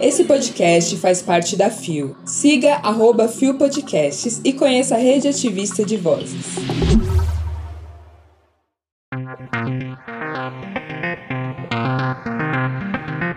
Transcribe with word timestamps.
Esse 0.00 0.24
podcast 0.24 0.96
faz 0.96 1.22
parte 1.22 1.56
da 1.56 1.70
FIO. 1.70 2.16
Siga 2.24 2.74
arroba 2.82 3.28
FIO 3.28 3.56
Podcasts 3.56 4.40
e 4.44 4.52
conheça 4.52 4.96
a 4.96 4.98
rede 4.98 5.28
ativista 5.28 5.84
de 5.84 5.96
vozes. 5.96 6.56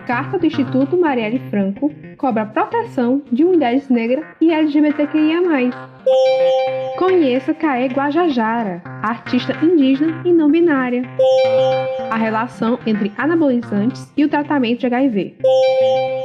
Carta 0.06 0.38
do 0.38 0.46
Instituto 0.46 0.96
Marielle 0.96 1.38
Franco 1.50 1.90
cobra 2.16 2.46
proteção 2.46 3.22
de 3.30 3.44
mulheres 3.44 3.88
negras 3.88 4.24
e 4.40 4.52
LGBTQIA+. 4.52 5.95
Conheça 6.96 7.52
Caê 7.52 7.88
Guajajara, 7.88 8.80
artista 9.02 9.52
indígena 9.60 10.22
e 10.24 10.32
não 10.32 10.48
binária. 10.48 11.02
A 12.10 12.16
relação 12.16 12.78
entre 12.86 13.12
anabolizantes 13.18 14.12
e 14.16 14.24
o 14.24 14.28
tratamento 14.28 14.80
de 14.80 14.86
HIV. 14.86 15.38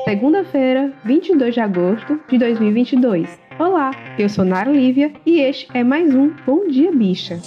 Segunda-feira, 0.03 0.93
22 1.03 1.55
de 1.55 1.59
agosto 1.59 2.19
de 2.29 2.37
2022. 2.37 3.27
Olá, 3.57 3.91
eu 4.19 4.29
sou 4.29 4.45
Nara 4.45 4.71
Lívia 4.71 5.11
e 5.25 5.39
este 5.39 5.67
é 5.73 5.83
mais 5.83 6.13
um 6.13 6.31
Bom 6.45 6.67
Dia 6.67 6.91
Bicha. 6.91 7.39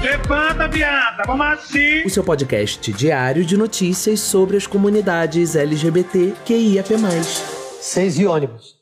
Levanta, 0.00 0.68
viada, 0.68 1.24
vamos 1.26 1.46
assim. 1.46 2.04
O 2.04 2.10
seu 2.10 2.22
podcast 2.22 2.92
diário 2.92 3.44
de 3.44 3.56
notícias 3.56 4.20
sobre 4.20 4.56
as 4.56 4.66
comunidades 4.66 5.56
LGBT 5.56 6.34
QIAP+. 6.46 6.94
Seis 7.80 8.18
e 8.18 8.24
ônibus. 8.24 8.77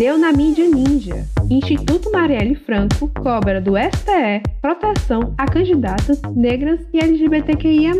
Deu 0.00 0.16
na 0.16 0.32
mídia 0.32 0.66
ninja. 0.66 1.26
Instituto 1.50 2.10
Marielle 2.10 2.54
Franco 2.54 3.06
cobra 3.22 3.60
do 3.60 3.72
STE 3.76 4.42
proteção 4.62 5.34
a 5.36 5.44
candidatas 5.44 6.22
negras 6.34 6.80
e 6.90 6.98
LGBTQIA+. 6.98 7.92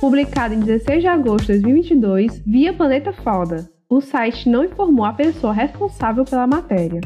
Publicado 0.00 0.54
em 0.54 0.58
16 0.58 1.02
de 1.02 1.06
agosto 1.06 1.52
de 1.52 1.60
2022 1.60 2.42
via 2.44 2.72
Planeta 2.72 3.12
Foda. 3.12 3.70
O 3.88 4.00
site 4.00 4.48
não 4.48 4.64
informou 4.64 5.04
a 5.04 5.12
pessoa 5.12 5.52
responsável 5.52 6.24
pela 6.24 6.48
matéria. 6.48 7.00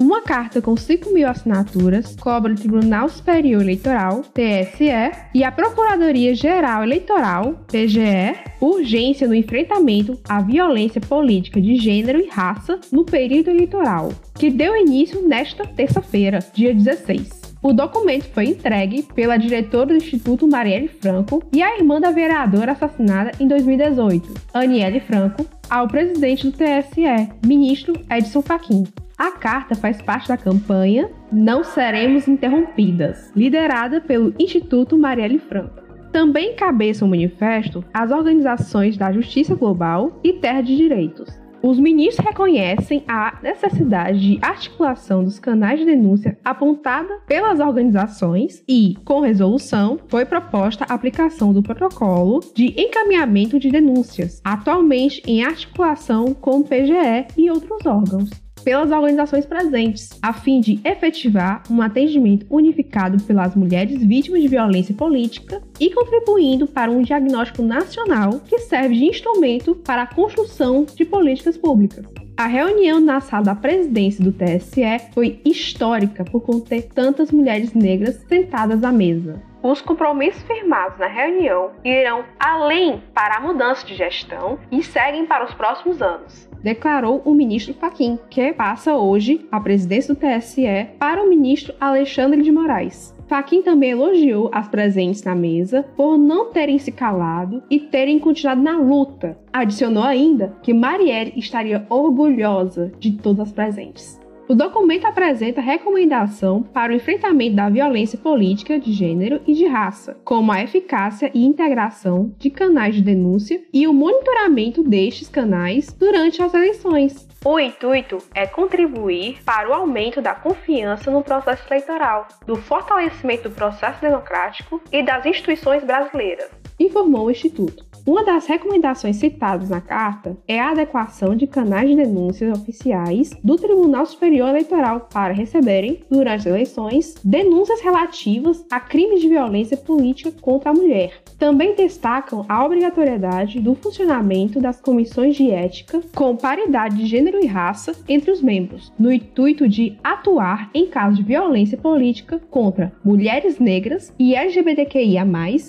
Uma 0.00 0.22
carta 0.22 0.62
com 0.62 0.74
5 0.74 1.12
mil 1.12 1.28
assinaturas 1.28 2.16
cobra 2.16 2.54
o 2.54 2.56
Tribunal 2.56 3.06
Superior 3.10 3.60
Eleitoral, 3.60 4.22
TSE, 4.32 4.88
e 5.34 5.44
a 5.44 5.52
Procuradoria 5.52 6.34
Geral 6.34 6.82
Eleitoral, 6.84 7.66
PGE, 7.70 8.34
urgência 8.62 9.28
no 9.28 9.34
enfrentamento 9.34 10.18
à 10.26 10.40
violência 10.40 11.02
política 11.02 11.60
de 11.60 11.76
gênero 11.76 12.18
e 12.18 12.30
raça 12.30 12.80
no 12.90 13.04
período 13.04 13.50
eleitoral, 13.50 14.10
que 14.38 14.48
deu 14.48 14.74
início 14.74 15.20
nesta 15.28 15.66
terça-feira, 15.66 16.38
dia 16.54 16.74
16. 16.74 17.38
O 17.62 17.74
documento 17.74 18.24
foi 18.32 18.46
entregue 18.46 19.02
pela 19.14 19.36
diretora 19.36 19.88
do 19.88 19.96
Instituto 19.96 20.48
Marielle 20.48 20.88
Franco 20.88 21.42
e 21.52 21.62
a 21.62 21.76
irmã 21.76 22.00
da 22.00 22.10
vereadora 22.10 22.72
assassinada 22.72 23.32
em 23.38 23.46
2018, 23.46 24.32
Aniele 24.54 25.00
Franco, 25.00 25.44
ao 25.68 25.86
presidente 25.86 26.46
do 26.46 26.52
TSE, 26.52 27.28
ministro 27.44 27.92
Edson 28.10 28.40
Fachin. 28.40 28.84
A 29.20 29.32
carta 29.32 29.74
faz 29.74 30.00
parte 30.00 30.28
da 30.28 30.36
campanha 30.38 31.10
Não 31.30 31.62
Seremos 31.62 32.26
Interrompidas, 32.26 33.30
liderada 33.36 34.00
pelo 34.00 34.32
Instituto 34.38 34.96
Marielle 34.96 35.38
Franco. 35.38 35.82
Também 36.10 36.52
encabeçam 36.52 37.06
o 37.06 37.10
manifesto 37.10 37.84
as 37.92 38.10
organizações 38.10 38.96
da 38.96 39.12
Justiça 39.12 39.54
Global 39.54 40.18
e 40.24 40.32
Terra 40.32 40.62
de 40.62 40.74
Direitos. 40.74 41.28
Os 41.62 41.78
ministros 41.78 42.26
reconhecem 42.26 43.04
a 43.06 43.38
necessidade 43.42 44.18
de 44.18 44.38
articulação 44.40 45.22
dos 45.22 45.38
canais 45.38 45.78
de 45.78 45.84
denúncia 45.84 46.38
apontada 46.42 47.18
pelas 47.26 47.60
organizações 47.60 48.64
e, 48.66 48.94
com 49.04 49.20
resolução, 49.20 49.98
foi 50.08 50.24
proposta 50.24 50.86
a 50.88 50.94
aplicação 50.94 51.52
do 51.52 51.62
protocolo 51.62 52.40
de 52.54 52.68
encaminhamento 52.80 53.60
de 53.60 53.70
denúncias, 53.70 54.40
atualmente 54.42 55.20
em 55.26 55.44
articulação 55.44 56.32
com 56.32 56.60
o 56.60 56.64
PGE 56.64 57.26
e 57.36 57.50
outros 57.50 57.84
órgãos 57.84 58.30
pelas 58.62 58.90
organizações 58.90 59.46
presentes, 59.46 60.10
a 60.22 60.32
fim 60.32 60.60
de 60.60 60.80
efetivar 60.84 61.62
um 61.70 61.80
atendimento 61.82 62.46
unificado 62.50 63.22
pelas 63.24 63.54
mulheres 63.54 64.02
vítimas 64.02 64.42
de 64.42 64.48
violência 64.48 64.94
política 64.94 65.62
e 65.78 65.90
contribuindo 65.90 66.66
para 66.66 66.90
um 66.90 67.02
diagnóstico 67.02 67.62
nacional 67.62 68.40
que 68.46 68.58
serve 68.60 68.96
de 68.96 69.04
instrumento 69.06 69.74
para 69.74 70.02
a 70.02 70.06
construção 70.06 70.86
de 70.94 71.04
políticas 71.04 71.56
públicas. 71.56 72.04
A 72.36 72.46
reunião 72.46 73.00
na 73.00 73.20
sala 73.20 73.44
da 73.44 73.54
presidência 73.54 74.24
do 74.24 74.32
TSE 74.32 74.82
foi 75.12 75.40
histórica 75.44 76.24
por 76.24 76.40
conter 76.40 76.88
tantas 76.94 77.30
mulheres 77.30 77.74
negras 77.74 78.24
sentadas 78.28 78.82
à 78.82 78.90
mesa. 78.90 79.49
Os 79.62 79.82
compromissos 79.82 80.42
firmados 80.42 80.98
na 80.98 81.06
reunião 81.06 81.72
irão 81.84 82.24
além 82.38 83.02
para 83.14 83.36
a 83.36 83.40
mudança 83.40 83.86
de 83.86 83.94
gestão 83.94 84.58
e 84.70 84.82
seguem 84.82 85.26
para 85.26 85.44
os 85.44 85.54
próximos 85.54 86.00
anos 86.00 86.50
declarou 86.62 87.22
o 87.24 87.34
ministro 87.34 87.74
Fachin, 87.74 88.18
que 88.28 88.52
passa 88.52 88.94
hoje 88.94 89.46
a 89.50 89.60
presidência 89.60 90.14
do 90.14 90.20
TSE 90.20 90.88
para 90.98 91.22
o 91.22 91.28
ministro 91.28 91.74
Alexandre 91.80 92.42
de 92.42 92.52
Moraes. 92.52 93.14
Fachin 93.28 93.62
também 93.62 93.90
elogiou 93.90 94.50
as 94.52 94.68
presentes 94.68 95.22
na 95.22 95.34
mesa 95.34 95.84
por 95.96 96.18
não 96.18 96.50
terem 96.50 96.78
se 96.78 96.90
calado 96.90 97.62
e 97.70 97.78
terem 97.78 98.18
continuado 98.18 98.60
na 98.60 98.76
luta. 98.76 99.38
Adicionou 99.52 100.02
ainda 100.02 100.56
que 100.62 100.74
Marielle 100.74 101.32
estaria 101.36 101.86
orgulhosa 101.88 102.92
de 102.98 103.12
todas 103.12 103.48
as 103.48 103.52
presentes. 103.52 104.19
O 104.50 104.54
documento 104.56 105.06
apresenta 105.06 105.60
recomendação 105.60 106.60
para 106.60 106.92
o 106.92 106.96
enfrentamento 106.96 107.54
da 107.54 107.68
violência 107.68 108.18
política 108.18 108.80
de 108.80 108.92
gênero 108.92 109.40
e 109.46 109.54
de 109.54 109.64
raça, 109.64 110.18
como 110.24 110.50
a 110.50 110.60
eficácia 110.60 111.30
e 111.32 111.46
integração 111.46 112.34
de 112.36 112.50
canais 112.50 112.96
de 112.96 113.00
denúncia 113.00 113.62
e 113.72 113.86
o 113.86 113.94
monitoramento 113.94 114.82
destes 114.82 115.28
canais 115.28 115.92
durante 115.92 116.42
as 116.42 116.52
eleições. 116.52 117.28
O 117.44 117.60
intuito 117.60 118.18
é 118.34 118.44
contribuir 118.44 119.40
para 119.44 119.70
o 119.70 119.72
aumento 119.72 120.20
da 120.20 120.34
confiança 120.34 121.12
no 121.12 121.22
processo 121.22 121.62
eleitoral, 121.72 122.26
do 122.44 122.56
fortalecimento 122.56 123.48
do 123.48 123.54
processo 123.54 124.00
democrático 124.00 124.82
e 124.90 125.00
das 125.00 125.24
instituições 125.26 125.84
brasileiras, 125.84 126.50
informou 126.76 127.26
o 127.26 127.30
Instituto. 127.30 127.89
Uma 128.06 128.24
das 128.24 128.46
recomendações 128.46 129.16
citadas 129.16 129.68
na 129.68 129.80
carta 129.80 130.36
é 130.48 130.58
a 130.58 130.70
adequação 130.70 131.36
de 131.36 131.46
canais 131.46 131.88
de 131.88 131.96
denúncias 131.96 132.58
oficiais 132.58 133.30
do 133.44 133.56
Tribunal 133.56 134.06
Superior 134.06 134.48
Eleitoral 134.48 135.08
para 135.12 135.34
receberem, 135.34 136.00
durante 136.10 136.40
as 136.40 136.46
eleições, 136.46 137.14
denúncias 137.22 137.80
relativas 137.80 138.64
a 138.70 138.80
crimes 138.80 139.20
de 139.20 139.28
violência 139.28 139.76
política 139.76 140.32
contra 140.40 140.70
a 140.70 140.74
mulher. 140.74 141.22
Também 141.38 141.74
destacam 141.74 142.44
a 142.48 142.64
obrigatoriedade 142.64 143.60
do 143.60 143.74
funcionamento 143.74 144.60
das 144.60 144.80
comissões 144.80 145.36
de 145.36 145.50
ética 145.50 146.00
com 146.14 146.36
paridade 146.36 146.96
de 146.96 147.06
gênero 147.06 147.38
e 147.42 147.46
raça 147.46 147.92
entre 148.08 148.30
os 148.30 148.40
membros, 148.40 148.92
no 148.98 149.12
intuito 149.12 149.68
de 149.68 149.96
atuar 150.02 150.70
em 150.74 150.86
casos 150.86 151.18
de 151.18 151.24
violência 151.24 151.76
política 151.76 152.40
contra 152.50 152.92
mulheres 153.04 153.58
negras 153.58 154.12
e 154.18 154.34
LGBTQIA, 154.34 155.26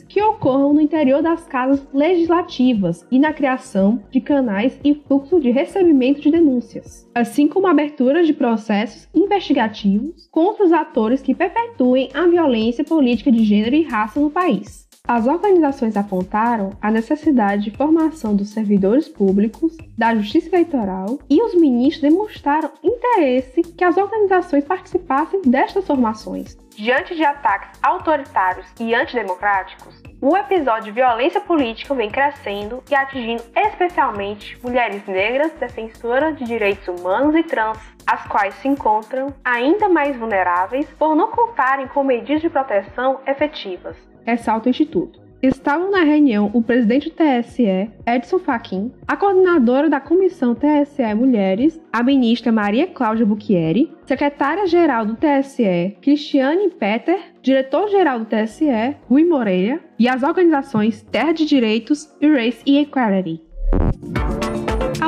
que 0.07 0.21
ocorram 0.21 0.73
no 0.73 0.81
interior 0.81 1.21
das 1.21 1.45
casas 1.45 1.85
legislativas 1.93 2.21
legislativas 2.31 3.05
e 3.11 3.19
na 3.19 3.33
criação 3.33 4.01
de 4.09 4.21
canais 4.21 4.79
e 4.83 4.95
fluxo 4.95 5.39
de 5.39 5.51
recebimento 5.51 6.21
de 6.21 6.31
denúncias, 6.31 7.07
assim 7.13 7.47
como 7.47 7.67
abertura 7.67 8.23
de 8.23 8.33
processos 8.33 9.07
investigativos 9.13 10.27
contra 10.31 10.63
os 10.63 10.71
atores 10.71 11.21
que 11.21 11.35
perpetuem 11.35 12.09
a 12.13 12.25
violência 12.25 12.83
política 12.83 13.31
de 13.31 13.43
gênero 13.43 13.75
e 13.75 13.83
raça 13.83 14.19
no 14.19 14.29
país. 14.29 14.89
As 15.07 15.25
organizações 15.27 15.97
apontaram 15.97 16.71
a 16.79 16.91
necessidade 16.91 17.65
de 17.65 17.71
formação 17.71 18.35
dos 18.35 18.49
servidores 18.49 19.09
públicos, 19.09 19.75
da 19.97 20.15
justiça 20.15 20.47
eleitoral 20.47 21.19
e 21.29 21.41
os 21.41 21.55
ministros 21.55 22.01
demonstraram 22.01 22.69
interesse 22.83 23.61
que 23.61 23.83
as 23.83 23.97
organizações 23.97 24.63
participassem 24.63 25.41
destas 25.41 25.85
formações. 25.85 26.55
Diante 26.81 27.13
de 27.13 27.23
ataques 27.23 27.79
autoritários 27.83 28.65
e 28.79 28.95
antidemocráticos, 28.95 30.01
o 30.19 30.35
episódio 30.35 30.85
de 30.85 30.91
violência 30.93 31.39
política 31.39 31.93
vem 31.93 32.09
crescendo 32.09 32.83
e 32.89 32.95
atingindo 32.95 33.43
especialmente 33.55 34.59
mulheres 34.63 35.05
negras 35.05 35.51
defensoras 35.59 36.35
de 36.39 36.43
direitos 36.43 36.87
humanos 36.87 37.35
e 37.35 37.43
trans, 37.43 37.78
as 38.07 38.25
quais 38.28 38.55
se 38.55 38.67
encontram 38.67 39.31
ainda 39.45 39.87
mais 39.89 40.17
vulneráveis 40.17 40.89
por 40.97 41.16
não 41.16 41.29
contarem 41.29 41.87
com 41.87 42.03
medidas 42.03 42.41
de 42.41 42.49
proteção 42.49 43.19
efetivas. 43.27 43.95
Ressalta 44.25 44.66
o 44.66 44.72
Instituto. 44.72 45.21
Estavam 45.41 45.90
na 45.90 46.03
reunião 46.03 46.52
o 46.53 46.61
presidente 46.61 47.09
do 47.09 47.16
TSE, 47.16 47.90
Edson 48.05 48.38
Fachin, 48.38 48.91
a 49.08 49.17
coordenadora 49.17 49.90
da 49.90 49.99
Comissão 49.99 50.53
TSE 50.53 51.16
Mulheres, 51.16 51.82
a 51.91 52.03
ministra 52.03 52.52
Maria 52.52 52.85
Cláudia 52.85 53.26
Buchieri, 53.26 53.91
secretária-geral 54.05 55.03
do 55.03 55.16
TSE, 55.16 55.97
Cristiane 55.99 56.70
Peter, 56.70 57.20
diretor-geral 57.41 58.20
do 58.20 58.26
TSE, 58.26 58.96
Rui 59.09 59.23
Moreira, 59.23 59.79
e 59.97 60.08
as 60.08 60.22
organizações 60.22 61.02
Terra 61.11 61.32
de 61.32 61.44
Direitos 61.44 62.08
e 62.22 62.28
Race 62.28 62.61
e 62.64 62.78
Equality. 62.78 63.41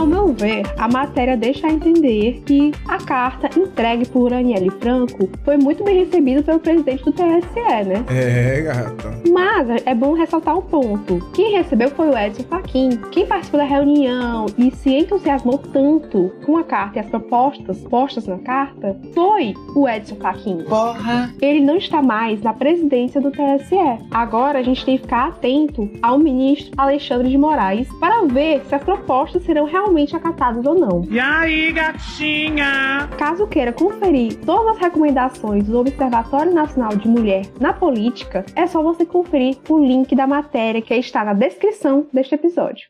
A 0.04 0.06
Ao 0.06 0.10
meu 0.10 0.34
ver, 0.34 0.64
a 0.78 0.90
matéria 0.90 1.38
deixa 1.38 1.66
a 1.66 1.72
entender 1.72 2.44
que 2.46 2.74
a 2.90 2.98
carta 2.98 3.50
entregue 3.58 4.06
por 4.06 4.34
Aniele 4.34 4.70
Franco 4.70 5.30
foi 5.46 5.56
muito 5.56 5.82
bem 5.82 6.00
recebida 6.00 6.44
pelo 6.44 6.60
presidente 6.60 7.06
do 7.06 7.14
TSE, 7.14 7.86
né? 7.88 8.04
É, 8.10 8.62
gata. 8.64 9.14
Mas 9.32 9.82
é 9.86 9.96
bom 9.96 10.12
ressaltar 10.12 10.58
um 10.58 10.62
ponto. 10.62 11.26
Quem 11.34 11.54
recebeu 11.54 11.90
foi 11.92 12.10
o 12.10 12.18
Edson 12.18 12.44
Fachin. 12.44 13.00
Quem 13.12 13.26
participou 13.26 13.62
da 13.62 13.66
reunião 13.66 14.46
e 14.58 14.72
se 14.72 14.94
entusiasmou 14.94 15.58
tanto 15.58 16.34
com 16.46 16.58
a 16.58 16.66
carta 16.66 16.98
e 16.98 17.00
as 17.00 17.08
propostas 17.08 17.80
postas 17.84 18.28
na 18.28 18.40
carta 18.40 19.00
foi 19.14 19.54
o 19.74 19.88
Edson 19.88 20.16
Fachin. 20.16 20.66
Porra. 20.68 21.34
Ele 21.42 21.62
não 21.62 21.78
está 21.78 22.02
mais 22.02 22.42
na 22.42 22.52
presidência 22.52 23.22
do 23.22 23.32
TSE. 23.32 23.78
Agora 24.12 24.60
a 24.60 24.64
gente 24.64 24.84
tem 24.84 24.98
que 24.98 25.04
ficar 25.04 25.30
atento 25.30 25.90
ao 26.02 26.20
ministro 26.20 26.74
Alexandre 26.76 27.30
de 27.30 27.38
Moraes 27.38 27.88
para 28.02 28.26
ver 28.26 28.66
se 28.66 28.76
as 28.76 28.84
propostas 28.84 29.44
serão 29.44 29.64
realmente 29.64 29.93
acatadas 30.16 30.66
ou 30.66 30.76
não. 30.76 31.06
E 31.10 31.20
aí, 31.20 31.72
gatinha? 31.72 33.08
Caso 33.18 33.48
queira 33.48 33.72
conferir 33.72 34.40
todas 34.46 34.76
as 34.76 34.82
recomendações 34.82 35.66
do 35.68 35.80
Observatório 35.80 36.54
Nacional 36.54 36.96
de 36.96 37.08
Mulher 37.08 37.46
na 37.60 37.74
Política, 37.74 38.46
é 38.56 38.66
só 38.68 38.82
você 38.82 39.06
conferir 39.06 39.58
o 39.70 39.78
link 39.78 40.16
da 40.16 40.26
matéria 40.26 40.82
que 40.82 40.94
está 40.96 41.24
na 41.24 41.34
descrição 41.34 42.08
deste 42.12 42.36
episódio. 42.36 42.88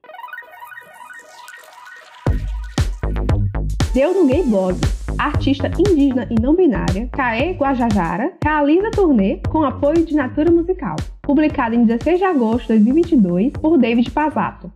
Deu 3.93 4.13
no 4.13 4.27
Gay 4.27 4.43
Blog. 4.43 4.75
Artista 5.19 5.69
indígena 5.77 6.27
e 6.31 6.41
não 6.41 6.55
binária, 6.55 7.07
Caê 7.11 7.53
Guajajara, 7.53 8.33
realiza 8.43 8.89
turnê 8.89 9.39
com 9.49 9.63
apoio 9.63 10.03
de 10.03 10.15
Natura 10.15 10.51
Musical. 10.51 10.95
Publicado 11.21 11.75
em 11.75 11.85
16 11.85 12.17
de 12.17 12.25
agosto 12.25 12.73
de 12.73 12.79
2022 12.79 13.51
por 13.53 13.77
David 13.77 14.09
Pazato. 14.09 14.71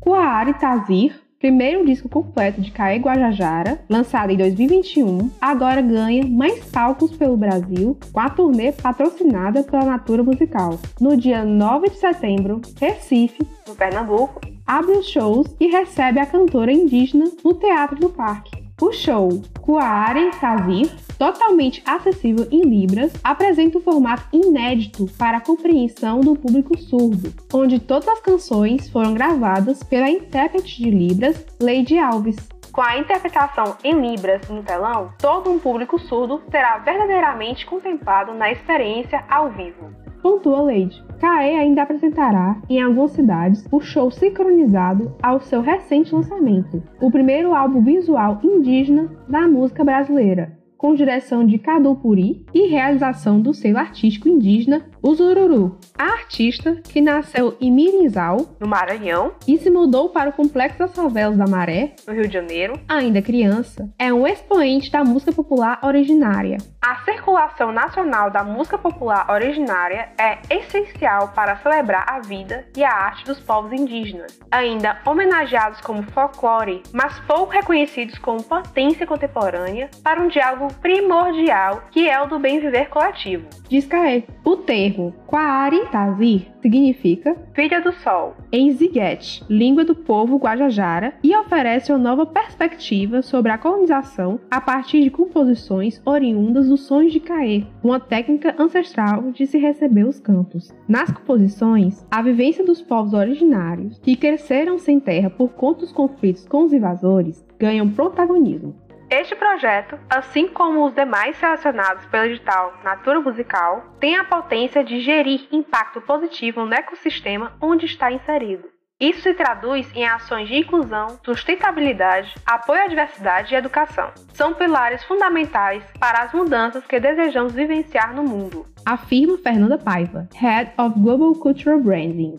Kuaari 0.00 0.54
Tazir, 0.54 1.14
primeiro 1.40 1.86
disco 1.86 2.06
completo 2.06 2.60
de 2.60 2.70
Caê 2.70 2.98
Guajajara, 2.98 3.82
lançado 3.88 4.30
em 4.30 4.36
2021, 4.36 5.30
agora 5.40 5.80
ganha 5.80 6.24
mais 6.26 6.62
palcos 6.66 7.16
pelo 7.16 7.36
Brasil 7.36 7.98
com 8.12 8.20
a 8.20 8.28
turnê 8.28 8.70
patrocinada 8.72 9.62
pela 9.62 9.86
Natura 9.86 10.22
Musical. 10.22 10.78
No 11.00 11.16
dia 11.16 11.42
9 11.42 11.88
de 11.88 11.96
setembro, 11.96 12.60
Recife, 12.78 13.42
no 13.66 13.74
Pernambuco, 13.74 14.38
abre 14.66 14.92
os 14.92 15.08
shows 15.08 15.46
e 15.58 15.68
recebe 15.68 16.20
a 16.20 16.26
cantora 16.26 16.70
indígena 16.70 17.24
no 17.42 17.54
Teatro 17.54 17.98
do 17.98 18.10
Parque. 18.10 18.59
O 18.80 18.92
show 18.92 19.28
Kuaare 19.60 20.30
Tazir, 20.40 20.90
totalmente 21.18 21.82
acessível 21.86 22.48
em 22.50 22.62
Libras, 22.62 23.12
apresenta 23.22 23.76
um 23.76 23.82
formato 23.82 24.24
inédito 24.32 25.06
para 25.18 25.36
a 25.36 25.40
compreensão 25.40 26.20
do 26.20 26.34
público 26.34 26.78
surdo, 26.78 27.30
onde 27.52 27.78
todas 27.78 28.08
as 28.08 28.20
canções 28.20 28.88
foram 28.88 29.12
gravadas 29.12 29.82
pela 29.82 30.08
intérprete 30.08 30.82
de 30.82 30.90
Libras, 30.90 31.44
Lady 31.60 31.98
Alves. 31.98 32.36
Com 32.72 32.80
a 32.80 32.96
interpretação 32.96 33.76
em 33.84 34.00
Libras 34.00 34.48
no 34.48 34.62
telão, 34.62 35.12
todo 35.18 35.50
um 35.50 35.58
público 35.58 35.98
surdo 35.98 36.40
será 36.50 36.78
verdadeiramente 36.78 37.66
contemplado 37.66 38.32
na 38.32 38.50
experiência 38.50 39.22
ao 39.28 39.50
vivo. 39.50 39.90
Pontua 40.22 40.60
Lady. 40.60 41.02
Kae 41.18 41.56
ainda 41.56 41.82
apresentará, 41.82 42.60
em 42.68 42.80
algumas 42.80 43.12
cidades, 43.12 43.66
o 43.70 43.80
show 43.80 44.10
sincronizado 44.10 45.14
ao 45.22 45.40
seu 45.40 45.60
recente 45.60 46.14
lançamento, 46.14 46.82
o 47.00 47.10
primeiro 47.10 47.54
álbum 47.54 47.82
visual 47.82 48.40
indígena 48.42 49.10
da 49.28 49.48
música 49.48 49.84
brasileira, 49.84 50.58
com 50.76 50.94
direção 50.94 51.46
de 51.46 51.58
Cadu 51.58 51.94
Puri 51.96 52.44
e 52.54 52.66
realização 52.68 53.40
do 53.40 53.52
selo 53.52 53.78
artístico 53.78 54.28
indígena 54.28 54.86
Usururu. 55.02 55.78
A 55.98 56.04
artista, 56.04 56.80
que 56.88 57.00
nasceu 57.00 57.56
em 57.60 57.70
Mirinzal, 57.70 58.56
no 58.58 58.66
Maranhão, 58.66 59.32
e 59.46 59.58
se 59.58 59.70
mudou 59.70 60.10
para 60.10 60.30
o 60.30 60.32
Complexo 60.32 60.78
das 60.78 60.94
Favelas 60.94 61.36
da 61.36 61.46
Maré, 61.46 61.94
no 62.06 62.14
Rio 62.14 62.26
de 62.26 62.34
Janeiro, 62.34 62.78
ainda 62.88 63.22
criança, 63.22 63.88
é 63.98 64.12
um 64.12 64.26
expoente 64.26 64.90
da 64.90 65.02
música 65.04 65.32
popular 65.32 65.80
originária. 65.82 66.58
A 66.82 66.96
circulação 67.04 67.72
nacional 67.72 68.30
da 68.30 68.42
música 68.42 68.78
popular 68.78 69.30
originária 69.30 70.08
é 70.18 70.38
essencial 70.50 71.28
para 71.34 71.56
celebrar 71.56 72.04
a 72.08 72.20
vida 72.20 72.66
e 72.76 72.82
a 72.82 72.92
arte 72.92 73.24
dos 73.24 73.38
povos 73.40 73.72
indígenas, 73.72 74.38
ainda 74.50 74.98
homenageados 75.06 75.80
como 75.80 76.02
folclore, 76.10 76.82
mas 76.92 77.18
pouco 77.20 77.52
reconhecidos 77.52 78.18
como 78.18 78.42
potência 78.42 79.06
contemporânea 79.06 79.90
para 80.02 80.22
um 80.22 80.28
diálogo 80.28 80.72
primordial 80.80 81.82
que 81.90 82.08
é 82.08 82.20
o 82.20 82.26
do 82.26 82.38
bem 82.38 82.60
viver 82.60 82.88
coletivo. 82.88 83.46
Diz 83.68 83.86
Caê. 83.86 84.24
O 84.44 84.56
termo 84.90 85.14
Quaari 85.26 85.86
Tazir 85.90 86.48
significa 86.60 87.36
Filha 87.54 87.80
do 87.80 87.92
Sol, 87.92 88.34
em 88.52 88.70
Ziguete, 88.72 89.44
língua 89.48 89.84
do 89.84 89.94
povo 89.94 90.36
Guajajara, 90.36 91.14
e 91.22 91.34
oferece 91.36 91.92
uma 91.92 91.98
nova 91.98 92.26
perspectiva 92.26 93.22
sobre 93.22 93.52
a 93.52 93.58
colonização 93.58 94.40
a 94.50 94.60
partir 94.60 95.02
de 95.02 95.10
composições 95.10 96.00
oriundas 96.04 96.68
dos 96.68 96.82
sons 96.82 97.12
de 97.12 97.20
Caê, 97.20 97.64
uma 97.82 98.00
técnica 98.00 98.54
ancestral 98.58 99.30
de 99.30 99.46
se 99.46 99.58
receber 99.58 100.04
os 100.04 100.18
campos. 100.18 100.72
Nas 100.88 101.10
composições, 101.10 102.04
a 102.10 102.20
vivência 102.20 102.64
dos 102.64 102.82
povos 102.82 103.14
originários, 103.14 103.98
que 104.00 104.16
cresceram 104.16 104.78
sem 104.78 104.98
terra 104.98 105.30
por 105.30 105.50
conta 105.50 105.80
dos 105.80 105.92
conflitos 105.92 106.46
com 106.46 106.64
os 106.64 106.72
invasores, 106.72 107.44
ganham 107.58 107.88
protagonismo. 107.88 108.74
Este 109.10 109.34
projeto, 109.34 109.98
assim 110.08 110.46
como 110.46 110.86
os 110.86 110.94
demais 110.94 111.36
selecionados 111.36 112.06
pelo 112.06 112.26
edital 112.26 112.74
Natura 112.84 113.20
Musical, 113.20 113.84
tem 113.98 114.16
a 114.16 114.24
potência 114.24 114.84
de 114.84 115.00
gerir 115.00 115.48
impacto 115.50 116.00
positivo 116.00 116.64
no 116.64 116.72
ecossistema 116.72 117.52
onde 117.60 117.86
está 117.86 118.12
inserido. 118.12 118.68
Isso 119.00 119.22
se 119.22 119.34
traduz 119.34 119.90
em 119.96 120.06
ações 120.06 120.46
de 120.46 120.58
inclusão, 120.58 121.18
sustentabilidade, 121.24 122.32
apoio 122.46 122.82
à 122.82 122.86
diversidade 122.86 123.52
e 123.52 123.56
educação. 123.56 124.12
São 124.32 124.54
pilares 124.54 125.02
fundamentais 125.02 125.82
para 125.98 126.20
as 126.22 126.32
mudanças 126.32 126.86
que 126.86 127.00
desejamos 127.00 127.52
vivenciar 127.52 128.14
no 128.14 128.22
mundo. 128.22 128.64
Afirma 128.86 129.38
Fernanda 129.38 129.76
Paiva, 129.76 130.28
Head 130.36 130.70
of 130.78 131.00
Global 131.00 131.34
Cultural 131.34 131.80
Branding. 131.80 132.38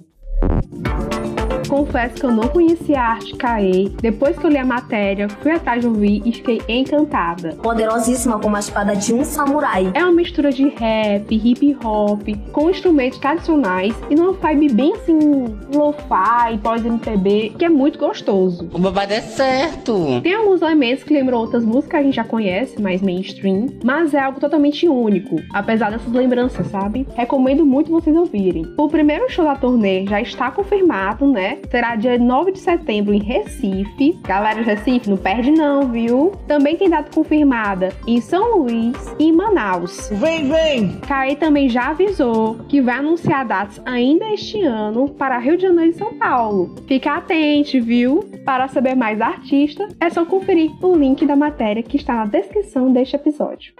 Confesso 1.71 2.15
que 2.15 2.25
eu 2.25 2.31
não 2.31 2.49
conhecia 2.49 2.99
a 2.99 3.11
arte 3.11 3.33
Kaei. 3.33 3.95
Depois 4.01 4.37
que 4.37 4.45
eu 4.45 4.49
li 4.49 4.57
a 4.57 4.65
matéria, 4.65 5.29
fui 5.29 5.53
atrás 5.53 5.79
de 5.79 5.87
ouvir 5.87 6.21
e 6.25 6.33
fiquei 6.33 6.61
encantada. 6.67 7.55
Poderosíssima 7.63 8.37
como 8.39 8.57
a 8.57 8.59
espada 8.59 8.93
de 8.93 9.13
um 9.13 9.23
samurai. 9.23 9.89
É 9.93 10.03
uma 10.03 10.11
mistura 10.11 10.51
de 10.51 10.67
rap, 10.67 11.33
hip 11.33 11.77
hop, 11.81 12.27
com 12.51 12.69
instrumentos 12.69 13.19
tradicionais 13.19 13.95
e 14.09 14.15
numa 14.15 14.33
vibe 14.33 14.73
bem 14.73 14.91
assim, 14.95 15.17
lo-fi, 15.73 16.57
pós-MPB, 16.61 17.53
que 17.57 17.63
é 17.63 17.69
muito 17.69 17.97
gostoso. 17.97 18.69
O 18.73 18.77
babado 18.77 19.13
é 19.13 19.21
certo. 19.21 20.19
Tem 20.21 20.35
alguns 20.35 20.61
elementos 20.61 21.05
que 21.05 21.13
lembram 21.13 21.37
outras 21.37 21.63
músicas 21.63 21.89
que 21.91 21.95
a 21.95 22.03
gente 22.03 22.15
já 22.15 22.25
conhece, 22.25 22.81
mais 22.81 23.01
mainstream, 23.01 23.67
mas 23.81 24.13
é 24.13 24.19
algo 24.19 24.41
totalmente 24.41 24.89
único, 24.89 25.37
apesar 25.53 25.89
dessas 25.89 26.11
lembranças, 26.11 26.67
sabe? 26.67 27.07
Recomendo 27.15 27.65
muito 27.65 27.89
vocês 27.89 28.13
ouvirem. 28.13 28.69
O 28.77 28.89
primeiro 28.89 29.29
show 29.29 29.45
da 29.45 29.55
turnê 29.55 30.05
já 30.05 30.19
está 30.19 30.51
confirmado, 30.51 31.25
né? 31.25 31.60
Será 31.69 31.95
dia 31.95 32.17
9 32.17 32.51
de 32.51 32.59
setembro 32.59 33.13
em 33.13 33.19
Recife. 33.19 34.19
Galera 34.23 34.63
de 34.63 34.69
Recife, 34.69 35.09
não 35.09 35.17
perde 35.17 35.51
não, 35.51 35.87
viu? 35.91 36.31
Também 36.47 36.75
tem 36.75 36.89
data 36.89 37.09
confirmada 37.13 37.89
em 38.07 38.19
São 38.21 38.57
Luís 38.57 39.15
e 39.19 39.25
em 39.25 39.31
Manaus. 39.31 40.09
Vem, 40.13 40.49
vem! 40.49 40.99
Caí 41.01 41.35
também 41.35 41.69
já 41.69 41.89
avisou 41.89 42.55
que 42.67 42.81
vai 42.81 42.97
anunciar 42.97 43.45
datas 43.45 43.81
ainda 43.85 44.25
este 44.33 44.61
ano 44.63 45.09
para 45.09 45.37
Rio 45.37 45.57
de 45.57 45.63
Janeiro 45.63 45.91
e 45.91 45.97
São 45.97 46.13
Paulo. 46.15 46.75
Fica 46.87 47.15
atente, 47.15 47.79
viu? 47.79 48.23
Para 48.45 48.67
saber 48.67 48.95
mais 48.95 49.17
da 49.17 49.27
artista, 49.27 49.87
é 49.99 50.09
só 50.09 50.25
conferir 50.25 50.71
o 50.81 50.95
link 50.95 51.25
da 51.25 51.35
matéria 51.35 51.83
que 51.83 51.97
está 51.97 52.13
na 52.15 52.25
descrição 52.25 52.91
deste 52.91 53.15
episódio. 53.15 53.73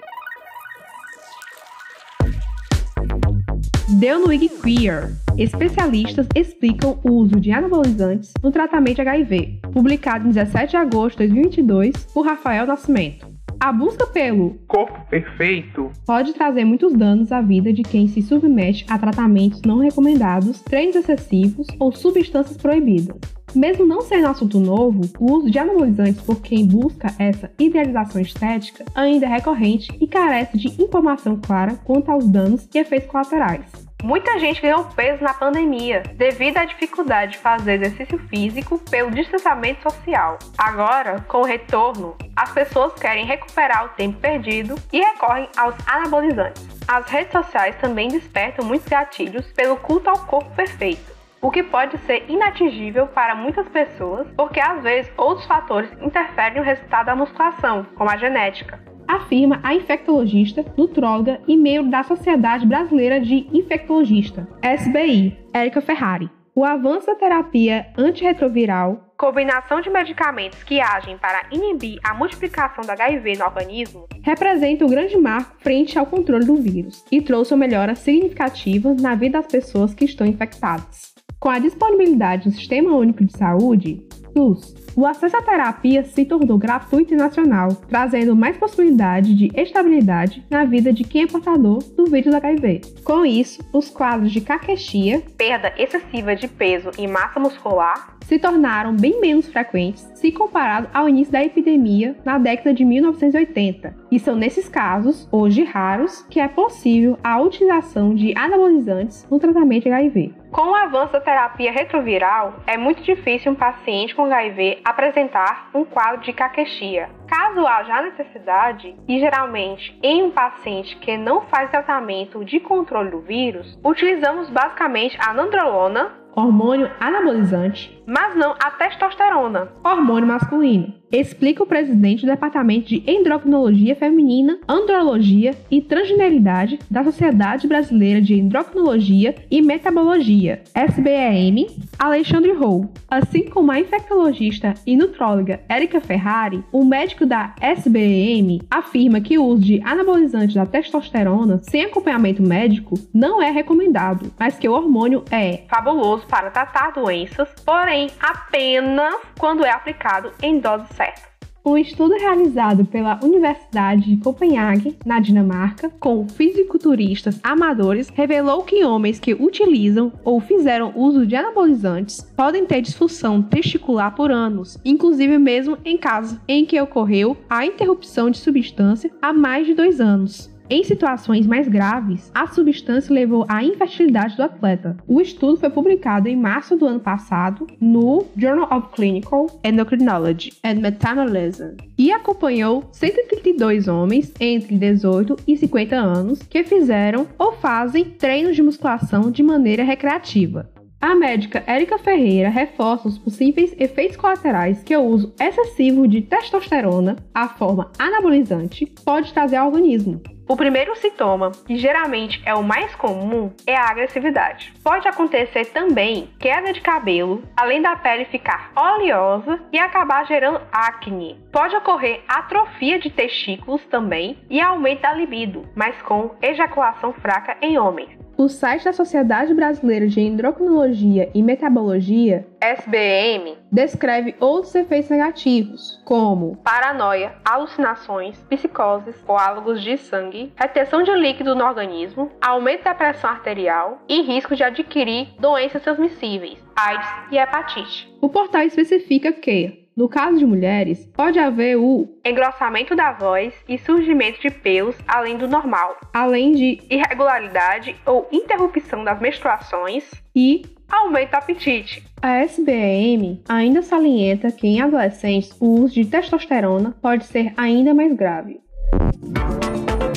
Deu 4.02 4.20
no 4.20 4.30
Queer. 4.30 5.12
Especialistas 5.38 6.28
explicam 6.36 6.98
o 7.04 7.12
uso 7.12 7.40
de 7.40 7.52
anabolizantes 7.52 8.34
no 8.42 8.50
tratamento 8.50 8.96
de 8.96 9.08
HIV. 9.08 9.60
Publicado 9.72 10.26
em 10.26 10.32
17 10.32 10.72
de 10.72 10.76
agosto 10.76 11.20
de 11.20 11.28
2022 11.28 12.06
por 12.12 12.26
Rafael 12.26 12.66
Nascimento. 12.66 13.28
A 13.60 13.72
busca 13.72 14.08
pelo 14.08 14.56
corpo 14.68 15.08
perfeito 15.08 15.92
pode 16.04 16.34
trazer 16.34 16.66
muitos 16.66 16.94
danos 16.94 17.32
à 17.32 17.42
vida 17.42 17.72
de 17.72 17.84
quem 17.84 18.08
se 18.08 18.24
submete 18.24 18.88
a 18.90 18.98
tratamentos 18.98 19.62
não 19.62 19.78
recomendados, 19.78 20.62
treinos 20.62 20.96
excessivos 20.96 21.68
ou 21.78 21.92
substâncias 21.92 22.58
proibidas. 22.58 23.20
Mesmo 23.54 23.86
não 23.86 24.02
sendo 24.02 24.28
assunto 24.28 24.60
novo, 24.60 25.02
o 25.20 25.34
uso 25.34 25.52
de 25.52 25.60
anabolizantes 25.60 26.22
por 26.22 26.42
quem 26.42 26.66
busca 26.66 27.14
essa 27.20 27.52
idealização 27.60 28.22
estética 28.22 28.86
ainda 28.96 29.26
é 29.26 29.30
recorrente 29.30 29.92
e 30.00 30.08
carece 30.08 30.58
de 30.58 30.82
informação 30.82 31.36
clara 31.36 31.76
quanto 31.84 32.10
aos 32.10 32.28
danos 32.28 32.68
e 32.74 32.80
efeitos 32.80 33.10
colaterais. 33.10 33.66
Muita 34.04 34.40
gente 34.40 34.62
ganhou 34.62 34.86
peso 34.86 35.22
na 35.22 35.34
pandemia 35.34 36.02
devido 36.16 36.58
à 36.58 36.66
dificuldade 36.66 37.34
de 37.34 37.38
fazer 37.38 37.74
exercício 37.74 38.18
físico 38.30 38.80
pelo 38.90 39.12
distanciamento 39.12 39.84
social. 39.84 40.40
Agora, 40.58 41.20
com 41.28 41.42
o 41.42 41.46
retorno, 41.46 42.16
as 42.36 42.52
pessoas 42.52 42.94
querem 42.94 43.26
recuperar 43.26 43.86
o 43.86 43.90
tempo 43.90 44.18
perdido 44.20 44.76
e 44.92 45.00
recorrem 45.00 45.48
aos 45.56 45.76
anabolizantes. 45.86 46.66
As 46.88 47.06
redes 47.08 47.32
sociais 47.32 47.76
também 47.80 48.08
despertam 48.08 48.66
muitos 48.66 48.88
gatilhos 48.88 49.46
pelo 49.52 49.76
culto 49.78 50.10
ao 50.10 50.26
corpo 50.26 50.50
perfeito. 50.56 51.21
O 51.42 51.50
que 51.50 51.64
pode 51.64 51.98
ser 52.00 52.24
inatingível 52.30 53.08
para 53.08 53.36
muitas 53.36 53.68
pessoas, 53.70 54.28
porque 54.38 54.60
às 54.60 54.82
vezes 54.84 55.12
outros 55.18 55.46
fatores 55.48 55.92
interferem 56.02 56.60
no 56.60 56.64
resultado 56.64 57.08
da 57.08 57.16
musculação, 57.16 57.86
como 57.96 58.10
a 58.10 58.18
genética. 58.18 58.80
Afirma 59.08 59.60
a 59.64 59.74
infectologista, 59.74 60.64
nutróloga 60.78 61.42
e 61.48 61.58
membro 61.58 61.90
da 61.90 62.04
Sociedade 62.04 62.66
Brasileira 62.66 63.20
de 63.20 63.48
Infectologista, 63.52 64.48
SBI, 64.62 65.38
Érica 65.54 65.82
Ferrari. 65.82 66.30
O 66.54 66.66
avanço 66.66 67.08
da 67.08 67.16
terapia 67.16 67.88
antirretroviral, 67.98 69.14
combinação 69.18 69.80
de 69.82 69.90
medicamentos 69.90 70.62
que 70.64 70.82
agem 70.82 71.18
para 71.18 71.46
inibir 71.52 71.98
a 72.04 72.14
multiplicação 72.14 72.84
do 72.84 72.92
HIV 72.92 73.38
no 73.38 73.46
organismo, 73.46 74.06
representa 74.22 74.86
um 74.86 74.90
grande 74.90 75.18
marco 75.18 75.56
frente 75.60 75.98
ao 75.98 76.06
controle 76.06 76.46
do 76.46 76.58
vírus 76.58 77.06
e 77.10 77.22
trouxe 77.22 77.54
uma 77.54 77.66
melhora 77.66 77.96
significativa 77.96 78.94
na 78.94 79.16
vida 79.16 79.42
das 79.42 79.50
pessoas 79.50 79.94
que 79.94 80.06
estão 80.06 80.28
infectadas. 80.28 81.12
Com 81.42 81.50
a 81.50 81.58
disponibilidade 81.58 82.48
do 82.48 82.56
Sistema 82.56 82.96
Único 82.96 83.26
de 83.26 83.36
Saúde, 83.36 84.00
SUS, 84.32 84.76
o 84.96 85.08
acesso 85.08 85.36
à 85.36 85.42
terapia 85.42 86.04
se 86.04 86.24
tornou 86.24 86.56
gratuito 86.56 87.16
e 87.16 87.18
nacional, 87.18 87.74
trazendo 87.90 88.36
mais 88.36 88.58
possibilidade 88.58 89.34
de 89.34 89.50
estabilidade 89.60 90.46
na 90.52 90.66
vida 90.66 90.94
de 90.94 91.04
quem 91.04 91.24
é 91.24 91.28
portador 91.28 91.80
do 91.98 92.06
vírus 92.06 92.32
HIV. 92.36 92.82
Com 93.04 93.26
isso, 93.26 93.60
os 93.74 93.90
quadros 93.90 94.32
de 94.32 94.40
caquexia, 94.40 95.24
perda 95.36 95.74
excessiva 95.80 96.36
de 96.36 96.48
peso 96.48 96.92
e 96.96 97.08
massa 97.08 97.40
muscular, 97.40 98.16
se 98.32 98.40
tornaram 98.40 98.96
bem 98.96 99.20
menos 99.20 99.52
frequentes 99.52 100.10
se 100.16 100.32
comparado 100.32 100.88
ao 100.94 101.10
início 101.10 101.34
da 101.34 101.44
epidemia 101.44 102.16
na 102.24 102.38
década 102.38 102.74
de 102.74 102.86
1980, 102.86 103.94
e 104.10 104.18
são 104.18 104.38
nesses 104.38 104.70
casos, 104.70 105.28
hoje 105.30 105.66
raros, 105.66 106.26
que 106.30 106.40
é 106.40 106.48
possível 106.48 107.18
a 107.22 107.42
utilização 107.42 108.16
de 108.16 108.34
anabolizantes 108.38 109.28
no 109.30 109.38
tratamento 109.38 109.84
de 109.84 109.92
HIV. 109.92 110.34
Com 110.50 110.72
o 110.72 110.76
avanço 110.76 111.12
da 111.12 111.20
terapia 111.20 111.74
retroviral, 111.74 112.56
é 112.68 112.78
muito 112.78 113.02
difícil 113.04 113.52
um 113.52 113.56
paciente 113.56 114.16
com 114.16 114.26
HIV 114.26 114.80
apresentar 114.86 115.70
um 115.74 115.84
quadro 115.84 116.22
de 116.22 116.32
caquexia. 116.32 117.10
Caso 117.28 117.66
haja 117.66 118.02
necessidade, 118.02 118.96
e 119.08 119.20
geralmente 119.20 119.98
em 120.02 120.24
um 120.24 120.32
paciente 120.32 120.96
que 120.98 121.18
não 121.18 121.42
faz 121.48 121.70
tratamento 121.70 122.46
de 122.46 122.60
controle 122.62 123.12
do 123.12 123.20
vírus, 123.20 123.78
utilizamos 123.84 124.50
basicamente 124.50 125.18
a 125.20 125.34
nandrolona, 125.34 126.22
hormônio 126.36 126.90
anabolizante, 127.00 128.01
mas 128.12 128.36
não 128.36 128.54
a 128.60 128.70
testosterona, 128.72 129.70
hormônio 129.82 130.28
masculino. 130.28 130.94
Explica 131.12 131.62
o 131.62 131.66
presidente 131.66 132.22
do 132.26 132.32
Departamento 132.32 132.88
de 132.88 133.04
Endocrinologia 133.06 133.96
Feminina, 133.98 134.58
Andrologia 134.68 135.54
e 135.70 135.82
Transgeneridade 135.82 136.80
da 136.90 137.04
Sociedade 137.04 137.68
Brasileira 137.68 138.22
de 138.22 138.36
Endocrinologia 138.36 139.36
e 139.50 139.62
Metabologia, 139.62 140.64
SBEM, 140.74 141.68
Alexandre 142.00 142.54
Rowe. 142.54 142.88
Assim 143.10 143.44
como 143.44 143.72
a 143.72 143.80
infectologista 143.80 144.74
e 144.88 144.96
nutróloga 144.96 145.60
Érica 145.68 146.00
Ferrari, 146.00 146.64
o 146.72 146.86
médico 146.86 147.26
da 147.26 147.54
SBEM 147.62 148.62
afirma 148.72 149.20
que 149.20 149.38
o 149.38 149.44
uso 149.44 149.64
de 149.64 149.82
anabolizante 149.84 150.56
da 150.56 150.66
testosterona 150.66 151.60
sem 151.64 151.84
acompanhamento 151.84 152.42
médico 152.42 152.96
não 153.14 153.42
é 153.42 153.52
recomendado, 153.52 154.32
mas 154.40 154.58
que 154.58 154.70
o 154.70 154.74
hormônio 154.74 155.26
é 155.30 155.64
fabuloso 155.70 156.26
para 156.28 156.50
tratar 156.50 156.94
doenças, 156.94 157.50
porém 157.66 158.01
apenas 158.20 159.16
quando 159.38 159.66
é 159.66 159.72
aplicado 159.72 160.32
em 160.42 160.60
doses 160.60 160.90
certas. 160.96 161.32
Um 161.64 161.78
estudo 161.78 162.16
realizado 162.16 162.86
pela 162.86 163.20
Universidade 163.24 164.16
de 164.16 164.18
Copenhague, 164.18 164.98
na 165.06 165.20
Dinamarca, 165.20 165.92
com 166.00 166.28
fisiculturistas 166.28 167.40
amadores, 167.44 168.10
revelou 168.10 168.64
que 168.64 168.84
homens 168.84 169.20
que 169.20 169.36
utilizam 169.36 170.12
ou 170.24 170.42
fizeram 170.42 170.92
uso 170.96 171.24
de 171.24 171.36
anabolizantes 171.36 172.20
podem 172.36 172.66
ter 172.66 172.82
disfunção 172.82 173.44
testicular 173.44 174.16
por 174.16 174.32
anos, 174.32 174.80
inclusive 174.84 175.38
mesmo 175.38 175.78
em 175.86 176.00
casos 176.00 176.40
em 176.48 176.66
que 176.66 176.82
ocorreu 176.82 177.38
a 177.48 177.64
interrupção 177.64 178.32
de 178.32 178.40
substância 178.40 179.12
há 179.22 179.32
mais 179.32 179.68
de 179.68 179.76
dois 179.76 180.02
anos. 180.02 180.52
Em 180.74 180.86
situações 180.86 181.46
mais 181.46 181.68
graves, 181.68 182.32
a 182.34 182.48
substância 182.48 183.14
levou 183.14 183.46
à 183.50 183.62
infertilidade 183.62 184.38
do 184.38 184.44
atleta. 184.44 184.96
O 185.06 185.20
estudo 185.20 185.58
foi 185.58 185.70
publicado 185.70 186.30
em 186.30 186.36
março 186.38 186.78
do 186.78 186.86
ano 186.86 187.02
passado 187.02 187.68
no 187.78 188.26
Journal 188.38 188.70
of 188.72 188.88
Clinical 188.96 189.48
Endocrinology 189.66 190.54
and 190.64 190.76
Metabolism 190.76 191.76
e 191.98 192.10
acompanhou 192.10 192.86
132 192.94 193.90
homens 193.90 194.34
entre 194.40 194.78
18 194.78 195.36
e 195.46 195.58
50 195.58 195.94
anos 195.98 196.42
que 196.42 196.64
fizeram 196.64 197.28
ou 197.38 197.52
fazem 197.52 198.06
treinos 198.06 198.56
de 198.56 198.64
musculação 198.64 199.30
de 199.30 199.44
maneira 199.44 199.84
recreativa. 199.84 200.70
A 201.02 201.16
médica 201.16 201.64
Érica 201.68 201.98
Ferreira 201.98 202.48
reforça 202.48 203.10
os 203.10 203.18
possíveis 203.18 203.76
efeitos 203.78 204.16
colaterais 204.16 204.84
que 204.84 204.96
o 204.96 205.04
uso 205.04 205.34
excessivo 205.42 206.08
de 206.08 206.22
testosterona, 206.22 207.18
a 207.34 207.50
forma 207.50 207.92
anabolizante, 208.00 208.86
pode 209.04 209.34
trazer 209.34 209.58
ao 209.58 209.68
organismo. 209.68 210.22
O 210.52 210.58
primeiro 210.58 210.94
sintoma, 210.98 211.54
que 211.66 211.78
geralmente 211.78 212.42
é 212.46 212.54
o 212.54 212.62
mais 212.62 212.94
comum, 212.94 213.54
é 213.66 213.74
a 213.74 213.90
agressividade. 213.90 214.74
Pode 214.84 215.08
acontecer 215.08 215.66
também 215.66 216.30
queda 216.40 216.74
de 216.74 216.82
cabelo, 216.82 217.44
além 217.56 217.82
da 217.82 217.96
pele 217.96 218.26
ficar 218.26 218.72
oleosa 218.76 219.60
e 219.72 219.78
acabar 219.78 220.26
gerando 220.26 220.60
acne. 220.72 221.40
Pode 221.52 221.76
ocorrer 221.76 222.24
atrofia 222.28 222.98
de 222.98 223.12
testículos 223.12 223.86
também 223.86 224.40
e 224.50 224.60
aumento 224.60 225.02
da 225.02 225.14
libido, 225.14 225.70
mas 225.76 226.02
com 226.02 226.32
ejaculação 226.42 227.14
fraca 227.14 227.56
em 227.62 227.78
homens. 227.78 228.22
O 228.42 228.50
site 228.50 228.86
da 228.86 228.92
Sociedade 228.92 229.54
Brasileira 229.54 230.08
de 230.08 230.20
Endocrinologia 230.20 231.30
e 231.32 231.44
Metabologia, 231.44 232.48
SBM, 232.60 233.56
descreve 233.72 234.36
outros 234.40 234.74
efeitos 234.74 235.12
negativos, 235.12 236.02
como 236.04 236.56
paranoia, 236.64 237.36
alucinações, 237.46 238.42
psicoses, 238.50 239.22
coálogos 239.22 239.84
de 239.84 239.96
sangue, 239.96 240.52
retenção 240.56 241.04
de 241.04 241.12
líquido 241.12 241.54
no 241.54 241.64
organismo, 241.64 242.32
aumento 242.42 242.86
da 242.86 242.96
pressão 242.96 243.30
arterial 243.30 244.00
e 244.10 244.24
risco 244.24 244.56
de 244.56 244.64
adquirir 244.72 245.30
doenças 245.40 245.82
transmissíveis, 245.84 246.58
AIDS 246.76 247.08
e 247.32 247.38
hepatite. 247.38 248.12
O 248.22 248.30
portal 248.30 248.64
especifica 248.64 249.32
que 249.32 249.82
no 249.96 250.08
caso 250.08 250.38
de 250.38 250.46
mulheres, 250.46 251.06
pode 251.14 251.38
haver 251.38 251.78
o 251.78 252.08
engrossamento 252.26 252.96
da 252.96 253.12
voz 253.12 253.54
e 253.68 253.78
surgimento 253.78 254.42
de 254.42 254.50
pelos 254.50 254.96
além 255.06 255.38
do 255.38 255.48
normal, 255.48 255.98
além 256.14 256.54
de 256.54 256.80
irregularidade 256.90 257.96
ou 258.06 258.28
interrupção 258.32 259.04
das 259.04 259.20
menstruações 259.20 260.10
e 260.36 260.64
aumento 260.90 261.32
do 261.32 261.36
apetite. 261.36 262.04
A 262.22 262.38
SBM 262.38 263.44
ainda 263.48 263.82
salienta 263.82 264.52
que 264.52 264.66
em 264.66 264.82
adolescentes 264.82 265.56
o 265.60 265.82
uso 265.82 265.94
de 265.94 266.06
testosterona 266.06 266.96
pode 267.02 267.26
ser 267.26 267.54
ainda 267.58 267.94
mais 267.94 268.14
grave. 268.16 268.62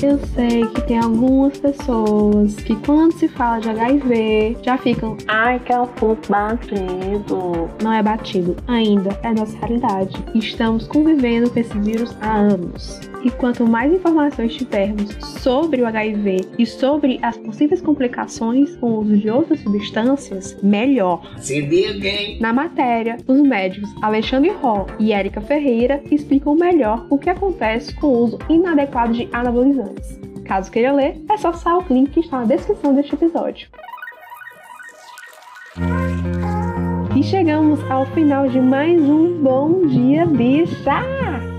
Eu 0.03 0.19
sei 0.35 0.67
que 0.67 0.81
tem 0.83 0.99
algumas 0.99 1.59
pessoas 1.59 2.57
que 2.57 2.75
quando 2.85 3.13
se 3.13 3.29
fala 3.29 3.61
de 3.61 3.71
HIV 3.71 4.57
já 4.63 4.77
ficam, 4.77 5.17
ai 5.29 5.61
que 5.61 5.73
é 5.73 5.81
um 5.81 5.87
pouco 5.87 6.21
batido. 6.29 7.71
Não 7.83 7.93
é 7.93 8.03
batido, 8.03 8.57
ainda 8.67 9.19
é 9.23 9.33
nossa 9.33 9.57
realidade. 9.59 10.23
Estamos 10.35 10.87
convivendo 10.87 11.51
com 11.51 11.61
esse 11.61 11.79
vírus 11.79 12.15
há 12.21 12.35
anos. 12.35 13.01
E 13.25 13.31
quanto 13.31 13.67
mais 13.67 13.91
informações 13.91 14.55
tivermos 14.55 15.11
sobre 15.41 15.81
o 15.81 15.87
HIV 15.87 16.41
e 16.59 16.67
sobre 16.67 17.19
as 17.23 17.39
possíveis 17.39 17.81
complicações 17.81 18.77
com 18.77 18.91
o 18.91 19.01
uso 19.01 19.17
de 19.17 19.31
outras 19.31 19.61
substâncias, 19.61 20.59
melhor. 20.63 21.23
Se 21.39 21.61
liga, 21.63 22.07
hein? 22.07 22.37
Na 22.39 22.53
matéria, 22.53 23.17
os 23.27 23.41
médicos 23.41 23.89
Alexandre 24.03 24.51
Ró 24.51 24.87
e 24.99 25.13
Érica 25.13 25.41
Ferreira 25.41 26.03
explicam 26.11 26.55
melhor 26.55 27.07
o 27.09 27.17
que 27.17 27.31
acontece 27.31 27.95
com 27.95 28.09
o 28.09 28.25
uso 28.25 28.39
inadequado 28.51 29.15
de 29.15 29.27
anabolizantes. 29.33 29.84
Caso 30.45 30.71
queira 30.71 30.93
ler, 30.93 31.21
é 31.31 31.37
só 31.37 31.49
acessar 31.49 31.79
o 31.79 31.85
link 31.93 32.11
que 32.11 32.21
está 32.21 32.41
na 32.41 32.45
descrição 32.45 32.95
deste 32.95 33.15
episódio. 33.15 33.69
E 37.17 37.23
chegamos 37.23 37.81
ao 37.91 38.07
final 38.07 38.49
de 38.49 38.61
mais 38.61 39.01
um 39.01 39.43
Bom 39.43 39.87
Dia 39.87 40.27
Bicha! 40.27 41.03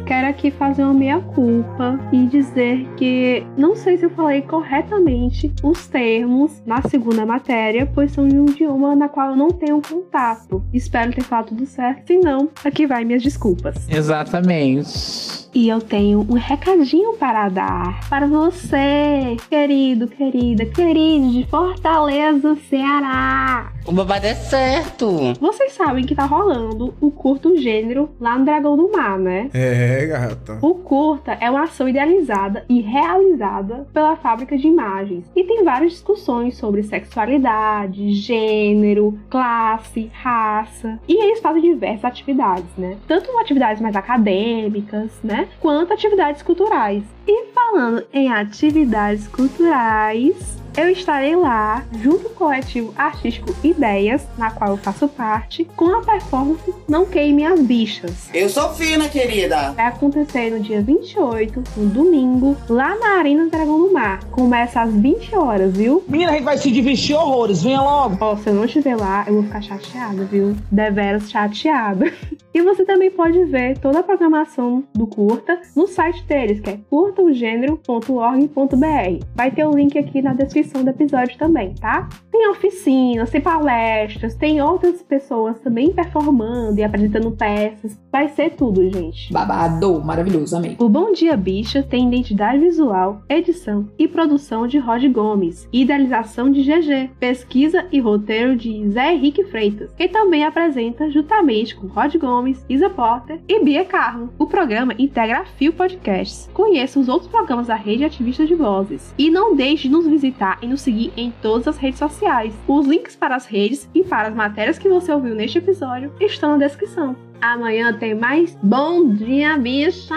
Quero 0.06 0.28
aqui 0.28 0.52
fazer 0.52 0.84
uma 0.84 0.94
meia-culpa 0.94 2.00
e 2.12 2.28
dizer 2.28 2.88
que 2.96 3.44
não 3.58 3.76
sei 3.76 3.98
se 3.98 4.06
eu 4.06 4.10
falei 4.12 4.44
corretamente 4.44 5.52
os 5.64 5.88
termos 5.88 6.62
na 6.64 6.82
segunda 6.84 7.26
matéria, 7.26 7.90
pois 7.92 8.12
são 8.12 8.28
de 8.28 8.38
um 8.38 8.46
idioma 8.46 8.96
na 8.96 9.10
qual 9.10 9.32
eu 9.32 9.36
não 9.36 9.50
tenho 9.50 9.82
contato. 9.82 10.64
Espero 10.72 11.12
ter 11.12 11.24
falado 11.24 11.48
tudo 11.48 11.66
certo, 11.66 12.06
se 12.06 12.20
não, 12.20 12.50
aqui 12.64 12.86
vai 12.86 13.04
minhas 13.04 13.24
desculpas. 13.24 13.90
Exatamente. 13.90 15.45
E 15.56 15.70
eu 15.70 15.80
tenho 15.80 16.20
um 16.30 16.34
recadinho 16.34 17.14
para 17.14 17.48
dar 17.48 18.10
para 18.10 18.28
você, 18.28 19.38
querido, 19.50 20.06
querida, 20.06 20.66
querido 20.66 21.32
de 21.32 21.48
Fortaleza, 21.50 22.58
Ceará. 22.70 23.72
O 23.86 23.94
babado 23.94 24.26
é 24.26 24.36
certo. 24.36 25.34
Vocês 25.40 25.72
sabem 25.72 26.04
que 26.04 26.14
tá 26.14 26.26
rolando 26.26 26.94
o 27.00 27.10
curto 27.10 27.56
gênero 27.56 28.10
lá 28.20 28.38
no 28.38 28.44
Dragão 28.44 28.76
do 28.76 28.92
Mar, 28.92 29.18
né? 29.18 29.50
É, 29.54 30.02
É, 30.02 30.06
gata. 30.08 30.58
O 30.62 30.76
curta 30.76 31.38
é 31.40 31.50
uma 31.50 31.64
ação 31.64 31.88
idealizada 31.88 32.66
e 32.68 32.82
realizada 32.82 33.88
pela 33.94 34.18
fábrica 34.18 34.58
de 34.58 34.68
imagens 34.68 35.24
e 35.34 35.44
tem 35.46 35.64
várias 35.64 35.94
discussões 35.94 36.58
sobre 36.58 36.84
sexualidade, 36.84 38.12
gênero, 38.12 39.18
classe, 39.30 40.12
raça 40.12 41.00
e 41.08 41.24
eles 41.24 41.40
fazem 41.40 41.62
diversas 41.62 42.04
atividades, 42.04 42.76
né? 42.78 42.98
Tanto 43.08 43.32
atividades 43.40 43.82
mais 43.82 43.96
acadêmicas, 43.96 45.12
né? 45.24 45.45
Quanto 45.60 45.94
atividades 45.94 46.42
culturais. 46.42 47.04
E 47.28 47.48
falando 47.54 48.06
em 48.14 48.32
atividades 48.32 49.28
culturais, 49.28 50.56
eu 50.78 50.90
estarei 50.90 51.38
lá, 51.38 51.86
junto 52.02 52.26
com 52.26 52.30
o 52.30 52.36
coletivo 52.36 52.94
artístico 52.98 53.56
Ideias, 53.64 54.28
na 54.38 54.52
qual 54.52 54.72
eu 54.72 54.78
faço 54.78 55.08
parte, 55.08 55.64
com 55.76 55.86
a 55.96 56.02
performance 56.02 56.74
Não 56.88 57.06
Queime 57.06 57.46
as 57.46 57.62
Bichas. 57.62 58.30
Eu 58.34 58.50
sou 58.50 58.74
fina, 58.74 59.08
querida. 59.08 59.72
Vai 59.72 59.86
acontecer 59.86 60.52
no 60.52 60.60
dia 60.60 60.82
28, 60.82 61.64
no 61.78 61.86
domingo, 61.88 62.58
lá 62.68 62.94
na 62.98 63.18
Arena 63.20 63.48
Dragão 63.48 63.80
do 63.80 63.94
Mar. 63.94 64.26
Começa 64.26 64.82
às 64.82 64.94
20 64.94 65.36
horas, 65.36 65.76
viu? 65.76 66.04
Menina, 66.10 66.32
a 66.32 66.34
gente 66.36 66.44
vai 66.44 66.58
se 66.58 66.70
divertir 66.70 67.16
horrores, 67.16 67.64
venha 67.64 67.82
logo. 67.82 68.18
Ó, 68.20 68.36
se 68.36 68.50
eu 68.50 68.54
não 68.54 68.66
estiver 68.66 68.98
lá, 68.98 69.24
eu 69.28 69.36
vou 69.36 69.44
ficar 69.44 69.62
chateada, 69.62 70.26
viu? 70.26 70.58
Deveras 70.70 71.32
chateada. 71.32 72.12
e 72.54 72.62
você 72.62 72.84
também 72.84 73.10
pode 73.10 73.46
ver 73.46 73.78
toda 73.80 74.00
a 74.00 74.04
programação 74.04 74.84
do 74.94 75.08
curta 75.08 75.62
no 75.74 75.88
site 75.88 76.22
deles, 76.26 76.60
que 76.60 76.70
é 76.70 76.80
curtaogênero.org.br. 77.16 79.26
Vai 79.34 79.52
ter 79.52 79.66
o 79.66 79.72
link 79.72 79.98
aqui 79.98 80.22
na 80.22 80.34
descrição 80.34 80.84
do 80.84 80.90
episódio 80.90 81.38
também, 81.38 81.74
tá? 81.76 82.10
Tem 82.32 82.50
oficinas, 82.50 83.30
tem 83.30 83.42
palestras, 83.42 84.36
tem 84.36 84.62
outras 84.62 85.02
pessoas 85.02 85.60
também 85.60 85.94
performando 85.94 86.80
e 86.80 86.84
apresentando 86.84 87.32
peças. 87.32 87.98
Vai 88.12 88.30
ser 88.30 88.52
tudo, 88.52 88.88
gente. 88.90 89.32
Babado, 89.32 90.02
maravilhoso, 90.04 90.58
amei. 90.58 90.76
O 90.80 90.90
Bom 90.90 91.14
Dia 91.14 91.38
Bicha 91.38 91.82
tem 91.82 92.08
identidade 92.08 92.60
visual, 92.60 93.22
edição 93.30 93.90
e 93.98 94.08
produção 94.08 94.68
de 94.68 94.78
Rod 94.78 95.04
Gomes, 95.06 95.68
idealização 95.72 96.52
de 96.52 96.62
GG, 96.62 97.12
pesquisa 97.20 97.86
e 97.92 98.00
roteiro 98.00 98.56
de 98.56 98.90
Zé 98.90 99.14
Henrique 99.14 99.44
Freitas, 99.46 99.94
que 99.94 100.08
também 100.08 100.44
apresenta 100.44 101.10
juntamente 101.10 101.76
com 101.76 101.88
Rod 101.88 102.16
Gomes, 102.18 102.66
Isa 102.70 102.90
Porter 102.90 103.40
e 103.48 103.64
Bia 103.64 103.86
Carlo. 103.86 104.34
O 104.38 104.48
programa 104.48 104.94
integra 104.98 105.40
a 105.40 105.46
Fio 105.46 105.74
Podcasts. 105.74 106.50
Conheça 106.54 107.00
os 107.00 107.05
outros 107.10 107.30
programas 107.30 107.68
da 107.68 107.76
rede 107.76 108.04
ativista 108.04 108.46
de 108.46 108.56
vozes. 108.56 109.14
E 109.18 109.30
não 109.30 109.56
deixe 109.56 109.84
de 109.84 109.94
nos 109.94 110.08
visitar 110.08 110.58
e 110.62 110.68
nos 110.68 110.82
seguir 110.82 111.12
em 111.16 111.32
todas 111.42 111.68
as 111.68 111.78
redes 111.78 112.00
sociais. 112.00 112.54
Os 112.68 112.86
links 112.86 113.16
para 113.16 113.36
as 113.36 113.46
redes 113.46 113.90
e 113.94 114.04
para 114.04 114.28
as 114.28 114.36
matérias 114.36 114.78
que 114.78 114.90
você 114.90 115.12
ouviu 115.12 115.36
neste 115.36 115.58
episódio 115.58 116.12
estão 116.20 116.52
na 116.52 116.66
descrição. 116.66 117.16
Amanhã 117.42 117.94
tem 117.94 118.16
mais 118.16 118.58
Bom 118.64 119.14
Dia 119.14 119.58
Bicha 119.58 120.16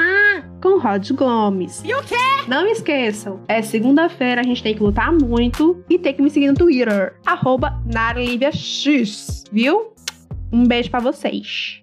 com 0.62 0.78
Rod 0.78 1.10
Gomes. 1.12 1.82
E 1.84 1.94
o 1.94 2.02
quê? 2.02 2.14
Não 2.46 2.66
esqueçam, 2.66 3.40
é 3.46 3.60
segunda-feira, 3.60 4.40
a 4.40 4.44
gente 4.44 4.62
tem 4.62 4.74
que 4.74 4.82
lutar 4.82 5.12
muito 5.12 5.84
e 5.90 5.98
tem 5.98 6.14
que 6.14 6.22
me 6.22 6.30
seguir 6.30 6.48
no 6.48 6.54
Twitter, 6.54 7.14
arroba 7.26 7.78
X, 8.52 9.44
viu? 9.52 9.92
Um 10.50 10.64
beijo 10.64 10.90
para 10.90 11.00
vocês. 11.00 11.82